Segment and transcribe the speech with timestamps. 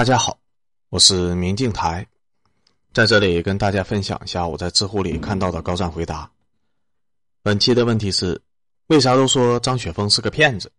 [0.00, 0.38] 大家好，
[0.88, 2.06] 我是明镜台，
[2.94, 6.30] 在这里跟大家分享一下我在知乎里看到的高赞回答。
[7.42, 8.40] 本期的问题是：
[8.86, 10.72] 为啥都说张雪峰是个骗子？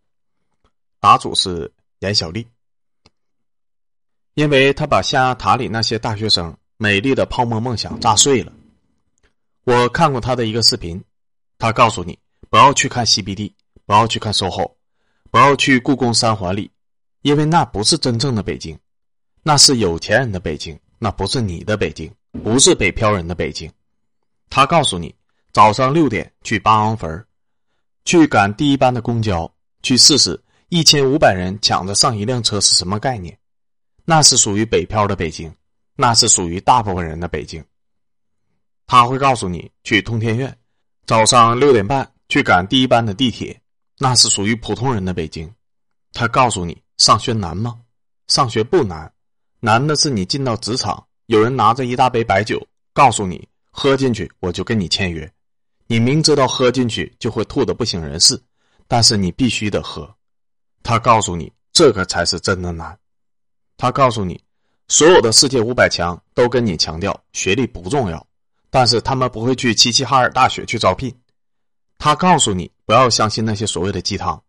[1.00, 2.48] 答主是严小丽，
[4.34, 8.52] 因为他把象牙塔里那些大学生美丽的泡沫梦想炸碎了。
[9.66, 11.00] 我看过他的一个视频，
[11.60, 12.18] 他告诉你
[12.50, 13.54] 不要去看 CBD，
[13.86, 14.72] 不要去看 SOHO，
[15.30, 16.72] 不要去故宫三环里，
[17.22, 18.76] 因为那不是真正的北京。
[19.44, 22.14] 那是有钱人的北京，那不是你的北京，
[22.44, 23.72] 不是北漂人的北京。
[24.50, 25.14] 他告诉你，
[25.52, 27.26] 早上六点去八王坟
[28.06, 29.52] 去赶第一班的公交，
[29.82, 33.38] 去试试一千五百人抢着上一辆车是什么概念。
[34.06, 35.52] 那是属于北漂的北京，
[35.96, 37.64] 那是属于大部分人的北京。
[38.86, 40.56] 他会告诉你去通天苑，
[41.06, 43.60] 早上六点半去赶第一班的地铁，
[43.98, 45.52] 那是属于普通人的北京。
[46.14, 47.80] 他告诉你上学难吗？
[48.28, 49.12] 上学不难。
[49.64, 52.60] 难的是你进到职场，有人拿着一大杯白酒，
[52.94, 55.32] 告诉你喝进去我就跟你签约，
[55.86, 58.42] 你明知道喝进去就会吐得不省人事，
[58.88, 60.12] 但是你必须得喝。
[60.82, 62.98] 他告诉你这个才是真的难。
[63.78, 64.44] 他告诉你，
[64.88, 68.26] 所有的世界五百强都跟你强调学历不重要，
[68.72, 71.16] 但是他们不会去齐齐哈尔大学去招聘。
[72.00, 74.44] 他告诉你不要相信那些所谓的鸡汤，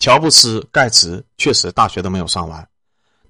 [0.00, 2.68] 乔布斯、盖茨确实大学都没有上完。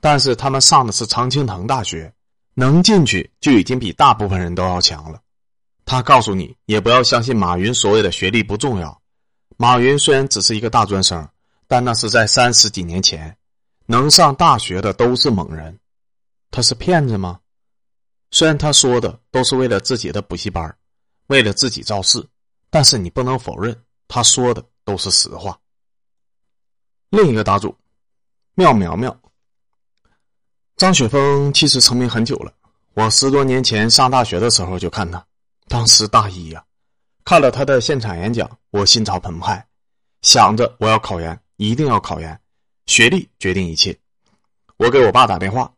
[0.01, 2.13] 但是他们上的是常青藤大学，
[2.55, 5.21] 能进去就已经比大部分人都要强了。
[5.85, 9.01] 他告诉你，也不要相信马云所谓的学历不重要。
[9.57, 11.27] 马云虽然只是一个大专生，
[11.67, 13.37] 但那是在三十几年前，
[13.87, 15.79] 能上大学的都是猛人。
[16.51, 17.41] 他是骗子吗？
[18.31, 20.77] 虽然他说的都是为了自己的补习班，
[21.29, 22.27] 为了自己造势，
[22.69, 23.77] 但是你不能否认
[24.09, 25.59] 他说的都是实话。
[27.11, 27.75] 另一个答主，
[28.55, 29.17] 妙苗苗。
[30.77, 32.53] 张雪峰其实成名很久了，
[32.93, 35.25] 我十多年前上大学的时候就看他，
[35.69, 36.63] 当时大一呀，
[37.25, 39.67] 看了他的现场演讲，我心潮澎湃，
[40.21, 42.39] 想着我要考研，一定要考研，
[42.85, 43.99] 学历决定一切。
[44.77, 45.73] 我给我爸打电话，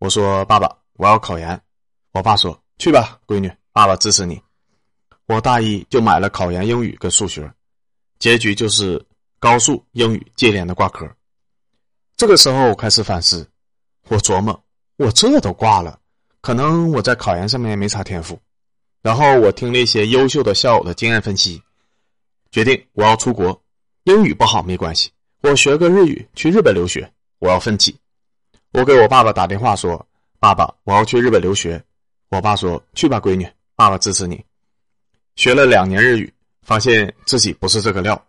[0.00, 1.62] 我说：“爸爸，我要考研。”
[2.12, 4.42] 我爸说：“去吧，闺女，爸爸支持你。”
[5.26, 7.48] 我大一就买了考研英语跟数学，
[8.18, 9.00] 结局就是
[9.38, 11.08] 高数英语接连的挂科。
[12.16, 13.48] 这个时候我开始反思。
[14.10, 14.60] 我琢磨，
[14.96, 15.96] 我这都挂了，
[16.40, 18.36] 可能我在考研上面没啥天赋。
[19.02, 21.62] 然后我听了一些优秀的校友的经验分析，
[22.50, 23.58] 决定我要出国。
[24.04, 25.12] 英语不好没关系，
[25.42, 27.08] 我学个日语去日本留学。
[27.38, 27.96] 我要奋起。
[28.72, 30.04] 我给我爸爸打电话说
[30.40, 31.80] ：“爸爸，我要去日本留学。”
[32.30, 34.44] 我爸说：“去吧，闺女，爸爸支持你。”
[35.36, 38.20] 学了两年日语，发现自己不是这个料。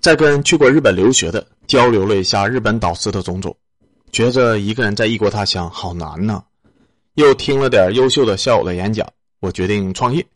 [0.00, 3.54] 在跟去过日本留学的交流了一下日本导师的种种。
[4.16, 6.42] 觉着一个人在异国他乡好难呢，
[7.16, 9.06] 又听了点优秀的校友的演讲，
[9.40, 10.26] 我决定创业。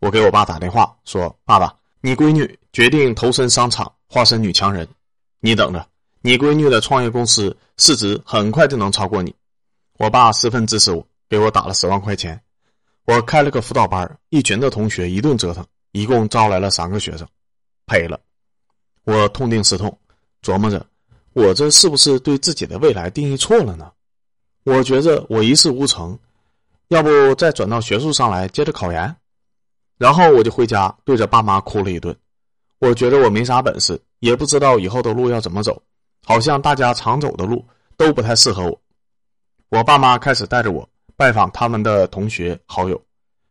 [0.00, 4.88] 我给我爸打电话说：“爸爸，你闺女决定投身商场，化身女强人，
[5.38, 5.86] 你等着，
[6.22, 9.32] 你闺女的创业公司市值很快就能超过你。”
[9.96, 12.42] 我爸十分支持我，给我打了十万块钱。
[13.04, 17.24] 我开了个辅导班，一群的同学一顿折腾，一共招来了三个学生，
[17.86, 18.18] 赔了。
[19.04, 19.96] 我痛定思痛，
[20.42, 20.84] 琢磨着。
[21.34, 23.92] 我这是不是对自己的未来定义错了呢？
[24.62, 26.18] 我觉着我一事无成，
[26.88, 29.14] 要不再转到学术上来接着考研。
[29.98, 32.16] 然后我就回家对着爸妈哭了一顿。
[32.78, 35.82] 我觉得我没啥本事，也不知道以后的路要怎么走，
[36.24, 37.64] 好像大家常走的路
[37.96, 38.80] 都不太适合我。
[39.70, 43.00] 我爸妈开始带着我拜访他们的同学好友，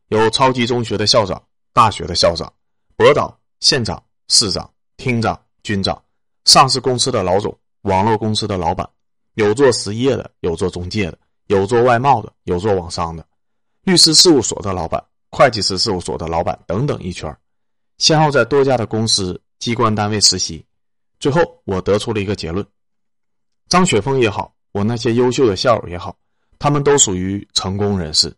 [0.07, 1.41] 有超级中学的校长、
[1.73, 2.51] 大学的校长、
[2.95, 6.01] 博导、县长、市长、厅长、军长、
[6.45, 7.53] 上市公司的老总。
[7.83, 8.87] 网络公司的老板，
[9.35, 11.17] 有做实业的，有做中介的，
[11.47, 13.25] 有做外贸的，有做网商的，
[13.83, 17.33] 律师事务所的老板，会计师事务所的老板等等一圈
[17.97, 20.65] 先后在多家的公司机关单位实习，
[21.19, 22.65] 最后我得出了一个结论：
[23.69, 26.15] 张雪峰也好，我那些优秀的校友也好，
[26.59, 28.33] 他们都属于成功人士。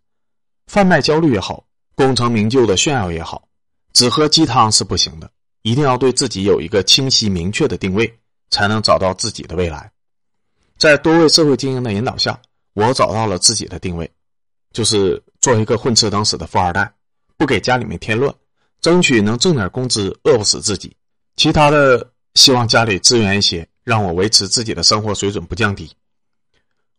[0.67, 3.47] 贩卖焦虑也好，功成名就的炫耀也好，
[3.93, 5.29] 只喝鸡汤是不行的，
[5.61, 8.11] 一定要对自己有一个清晰明确的定位。
[8.55, 9.91] 才能找到自己的未来。
[10.77, 12.39] 在多位社会精英的引导下，
[12.73, 14.09] 我找到了自己的定位，
[14.71, 16.89] 就是做一个混吃等死的富二代，
[17.35, 18.33] 不给家里面添乱，
[18.79, 20.95] 争取能挣点工资，饿不死自己。
[21.35, 25.91] 其他的，希望家里支援一些，让我维持自己的生活水准不降低。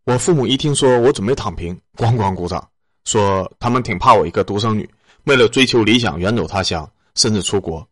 [0.04, 2.68] 我父母一听说我准备躺平，咣咣鼓掌，
[3.06, 4.86] 说他们挺怕我一个独生女，
[5.24, 7.88] 为了追求理想远走他乡，甚至出国。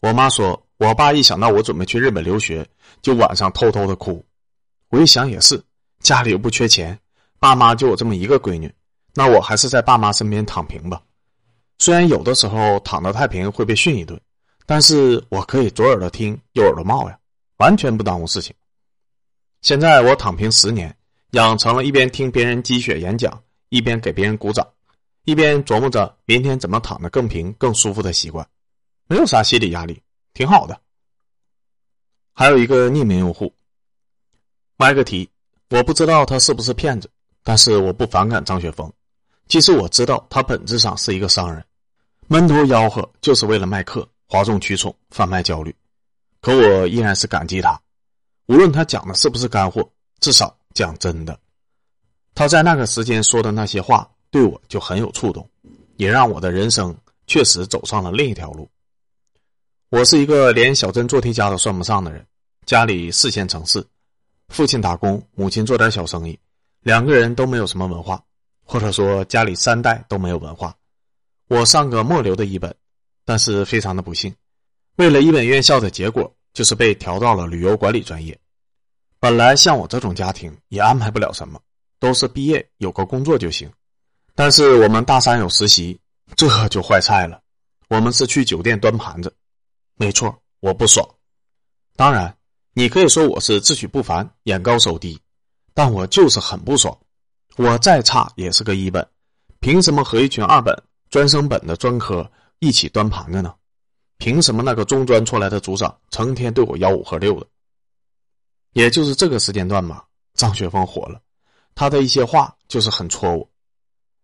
[0.00, 0.58] 我妈说。
[0.78, 2.66] 我爸一想到我准备去日本留学，
[3.00, 4.24] 就晚上偷偷的哭。
[4.88, 5.62] 我一想也是，
[6.00, 6.98] 家里又不缺钱，
[7.38, 8.72] 爸妈就我这么一个闺女，
[9.14, 11.00] 那我还是在爸妈身边躺平吧。
[11.78, 14.20] 虽然有的时候躺得太平会被训一顿，
[14.66, 17.18] 但是我可以左耳朵听右耳朵冒呀，
[17.58, 18.54] 完全不耽误事情。
[19.62, 20.94] 现在我躺平十年，
[21.32, 24.66] 养成了一边听别人鸡血演讲，一边给别人鼓掌，
[25.24, 28.46] 一边琢磨着明天怎么躺得更平、更舒服的习惯，
[29.08, 30.00] 没有啥心理压力，
[30.34, 30.78] 挺好的。
[32.34, 33.54] 还有一个匿名用户，
[34.78, 35.30] 歪个题，
[35.70, 37.08] 我不知道他是不是骗子，
[37.44, 38.92] 但是我不反感张雪峰。
[39.46, 41.64] 其实我知道他本质上是一个商人，
[42.26, 45.74] 闷头吆喝就是为了卖课，哗众取宠，贩卖焦虑。
[46.40, 47.80] 可我依然是感激他，
[48.46, 49.88] 无论他讲的是不是干货，
[50.18, 51.38] 至少讲真的。
[52.34, 55.48] 他在那个时间说的那些话，对我就很有触动，
[55.96, 56.92] 也让我的人生
[57.28, 58.68] 确实走上了另一条路。
[59.94, 62.26] 我是一个连小镇做题家都算不上的人，
[62.66, 63.86] 家里四线城市，
[64.48, 66.36] 父亲打工，母亲做点小生意，
[66.80, 68.20] 两个人都没有什么文化，
[68.64, 70.74] 或者说家里三代都没有文化。
[71.46, 72.74] 我上个末流的一本，
[73.24, 74.34] 但是非常的不幸，
[74.96, 78.36] 为了一本院校的结果，就是被调到了旅游管理专业。
[79.20, 81.60] 本来像我这种家庭也安排不了什么，
[82.00, 83.70] 都是毕业有个工作就行。
[84.34, 85.96] 但是我们大三有实习，
[86.34, 87.40] 这就坏菜了。
[87.86, 89.32] 我们是去酒店端盘子。
[89.96, 91.08] 没错，我不爽。
[91.96, 92.36] 当然，
[92.72, 95.20] 你可以说我是自诩不凡、眼高手低，
[95.72, 96.96] 但我就是很不爽。
[97.56, 99.06] 我再差也是个一本，
[99.60, 100.76] 凭什么和一群二本、
[101.10, 103.54] 专升本的专科一起端盘子呢？
[104.18, 107.46] 凭什么那个中专出来的组长成天对我吆五喝六的？
[108.72, 110.04] 也就是这个时间段吧，
[110.34, 111.20] 张雪峰火了，
[111.76, 113.48] 他的一些话就是很戳我。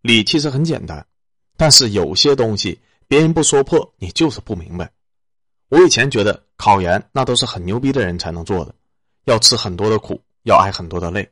[0.01, 1.07] 理其实很简单，
[1.57, 4.91] 但是有些东西别人不说破，你就是不明白。
[5.71, 8.75] 我以前觉得考研那都是很牛逼的人才能做的，
[9.25, 11.27] 要吃很多的苦，要挨很多的累。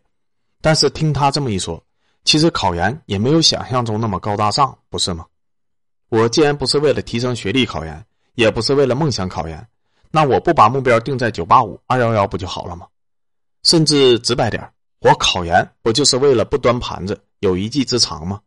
[0.60, 1.82] 但是听他这么一说，
[2.24, 5.26] 其实考研也没有想象中那么高大上，不是吗？
[6.08, 8.04] 我既然不是为了提升学历考研，
[8.34, 9.68] 也不是为了梦想考研，
[10.10, 12.86] 那我不把目标定在九八五、二幺幺不就好了吗？
[13.64, 18.40] 甚至直白点我考研不就是为了不端盘子，有一技之长吗？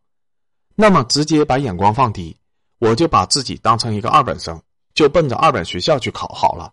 [0.74, 2.34] 那么直接把眼光放低，
[2.78, 4.58] 我就把自己当成一个二本生。
[4.94, 6.72] 就奔着二本学校去考好了，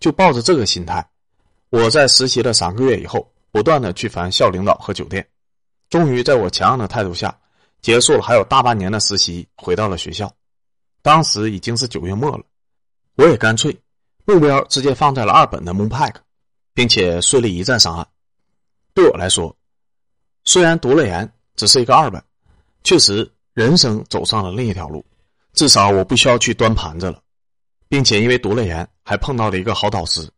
[0.00, 1.08] 就抱着这个心态，
[1.70, 5.26] 我在实习了三个月以后，不断的去烦校领导和酒店，
[5.90, 7.36] 终于在我强硬的态度下，
[7.80, 10.32] 结束了还有大半年的实习，回到了学校。
[11.02, 12.44] 当时已经是九月末了，
[13.14, 13.76] 我也干脆
[14.24, 16.14] 目标直接放在了二本的 Moonpack，
[16.74, 18.06] 并且顺利一战上岸。
[18.92, 19.56] 对我来说，
[20.44, 22.22] 虽然读了研只是一个二本，
[22.82, 25.04] 确实人生走上了另一条路。
[25.56, 27.20] 至少我不需要去端盘子了，
[27.88, 30.30] 并且因为读了研，还碰到了一个好导师。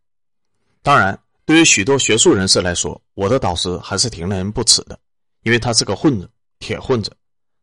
[0.81, 4.97] 当然，对于许多学术人士来说，我的导师还是挺令人不齿的，
[5.43, 6.29] 因为他是个混子，
[6.59, 7.11] 铁混子。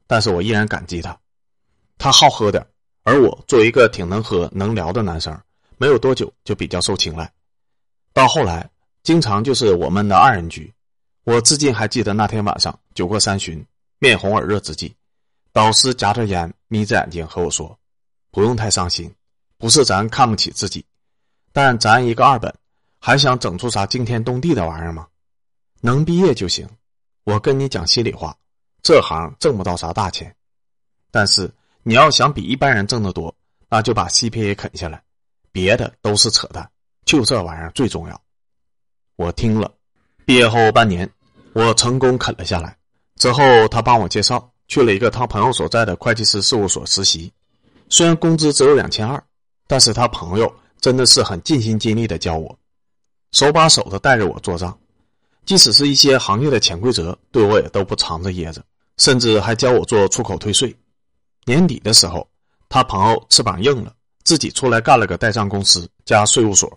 [0.07, 1.19] 但是我依然感激他。
[1.97, 2.65] 他好喝点，
[3.05, 5.35] 而我作为一个挺能喝、能聊的男生，
[5.79, 7.33] 没有多久就比较受青睐。
[8.13, 8.69] 到后来，
[9.03, 10.71] 经常就是我们的二人局。
[11.25, 13.65] 我至今还记得那天晚上，酒过三巡，
[13.99, 14.95] 面红耳热之际。
[15.57, 17.79] 导师夹着烟，眯着眼睛和我说
[18.31, 19.11] ：“不用太伤心，
[19.57, 20.85] 不是咱看不起自己，
[21.51, 22.55] 但咱一个二本，
[23.01, 25.07] 还想整出啥惊天动地的玩意儿吗？
[25.81, 26.69] 能毕业就行。
[27.25, 28.37] 我跟你讲心里话，
[28.83, 30.37] 这行挣不到啥大钱，
[31.11, 31.51] 但是
[31.83, 33.35] 你要想比一般人挣得多，
[33.71, 35.03] 那就把 CPA 啃下来，
[35.53, 36.71] 别的都是扯淡，
[37.07, 38.23] 就这玩意儿最重要。”
[39.17, 39.73] 我听了，
[40.27, 41.11] 毕业后半年，
[41.55, 42.77] 我成功啃了下来。
[43.15, 44.53] 之后他帮我介绍。
[44.69, 47.33] 去了一个他朋友所在的会计师事务所实习，
[47.89, 49.23] 虽然工资只有两千二，
[49.67, 52.59] 但是他朋友真的是很尽心尽力的教我，
[53.33, 54.77] 手把手的带着我做账，
[55.45, 58.63] 即使是一些行业的潜规则，对我也都不藏着掖着，
[58.97, 60.75] 甚至还教我做出口退税。
[61.45, 62.29] 年底的时候，
[62.69, 63.95] 他朋友翅膀硬了，
[64.25, 66.77] 自己出来干了个代账公司加税务所，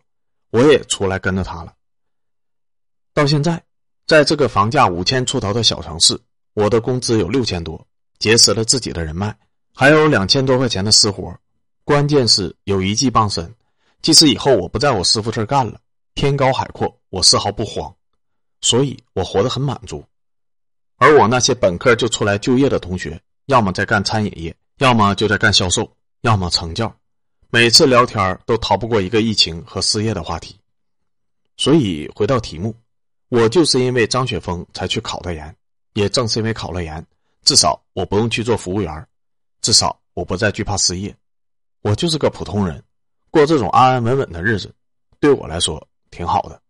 [0.52, 1.74] 我也出来跟着他了。
[3.16, 3.64] 到现在，
[4.06, 6.20] 在这个房价五千出头的小城市。
[6.54, 7.86] 我的工资有六千多，
[8.18, 9.36] 结识了自己的人脉，
[9.74, 11.34] 还有两千多块钱的私活，
[11.84, 13.54] 关键是有一技傍身。
[14.02, 15.80] 即使以后我不在我师傅这儿干了，
[16.16, 17.94] 天高海阔，我丝毫不慌，
[18.62, 20.04] 所以我活得很满足。
[20.98, 25.90] 而我那些本科就出来就业的同学，要么在干餐饮业，要么就在干销售，
[26.22, 26.94] 要么成教，
[27.50, 30.58] 每次聊天都逃不过一个疫情和失业的话题。
[31.58, 32.76] 所以回到题目，
[33.30, 35.56] 我就是因为张雪峰才去考的研。
[36.00, 37.06] 也正是因为考了研，
[37.44, 39.08] 至少我不用去做服务员，
[39.62, 41.14] 至少我不再惧怕失业，
[41.82, 42.82] 我就是个普通人，
[43.30, 44.74] 过这种安安稳稳的日子，
[45.20, 46.62] 对我来说挺好的。